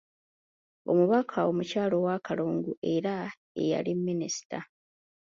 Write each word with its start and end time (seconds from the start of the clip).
Omubaka 0.89 1.37
omukyala 1.49 1.95
owa 1.99 2.15
Kalungu 2.25 2.71
era 2.93 3.15
eyali 3.61 3.93
Minisita. 4.05 4.59